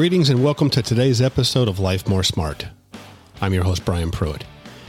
[0.00, 2.68] Greetings and welcome to today's episode of Life More Smart.
[3.42, 4.44] I'm your host, Brian Pruitt.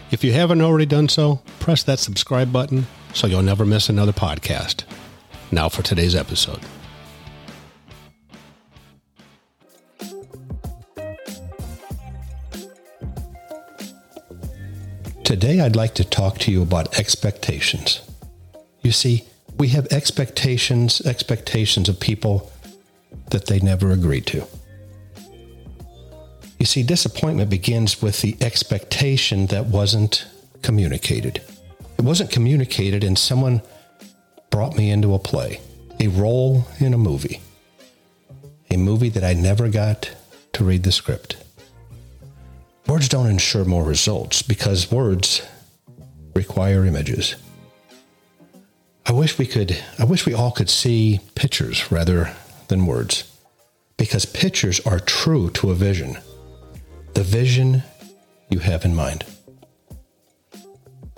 [0.10, 4.14] If you haven't already done so, press that subscribe button so you'll never miss another
[4.14, 4.86] podcast.
[5.52, 6.62] Now for today's episode.
[15.26, 18.00] Today, I'd like to talk to you about expectations.
[18.82, 19.26] You see,
[19.58, 22.50] we have expectations, expectations of people
[23.32, 24.48] that they never agree to.
[26.62, 30.28] You see, disappointment begins with the expectation that wasn't
[30.62, 31.42] communicated.
[31.98, 33.64] It wasn't communicated, and someone
[34.52, 35.60] brought me into a play,
[36.00, 37.42] a role in a movie,
[38.70, 40.12] a movie that I never got
[40.54, 41.36] to read the script.
[42.86, 45.42] Words don't ensure more results because words
[46.36, 47.38] require images.
[49.08, 52.36] I wish we could, I wish we all could see pictures rather
[52.68, 53.36] than words
[53.98, 56.18] because pictures are true to a vision
[57.22, 57.84] the vision
[58.50, 59.24] you have in mind.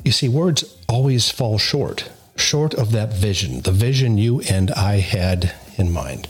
[0.04, 4.98] You see, words always fall short, short of that vision, the vision you and I
[4.98, 6.28] had in mind.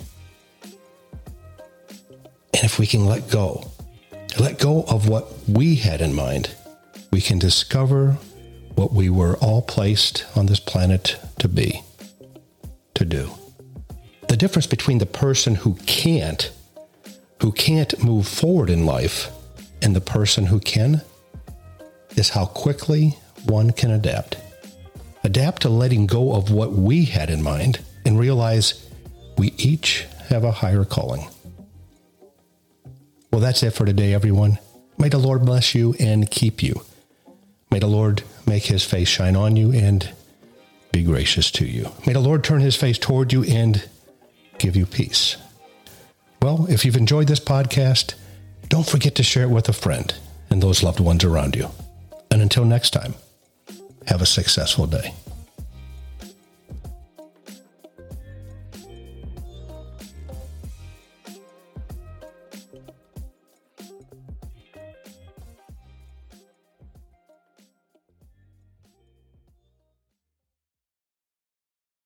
[2.53, 3.71] And if we can let go,
[4.39, 6.51] let go of what we had in mind,
[7.11, 8.17] we can discover
[8.75, 11.81] what we were all placed on this planet to be,
[12.93, 13.31] to do.
[14.27, 16.51] The difference between the person who can't,
[17.41, 19.31] who can't move forward in life
[19.83, 21.01] and the person who can
[22.15, 24.37] is how quickly one can adapt.
[25.23, 28.89] Adapt to letting go of what we had in mind and realize
[29.37, 31.27] we each have a higher calling.
[33.31, 34.59] Well, that's it for today, everyone.
[34.97, 36.81] May the Lord bless you and keep you.
[37.71, 40.07] May the Lord make his face shine on you and
[40.91, 41.89] be gracious to you.
[42.05, 43.83] May the Lord turn his face toward you and
[44.59, 45.37] give you peace.
[46.41, 48.13] Well, if you've enjoyed this podcast,
[48.73, 50.15] don't forget to share it with a friend
[50.49, 51.69] and those loved ones around you.
[52.31, 53.13] And until next time,
[54.07, 55.13] have a successful day.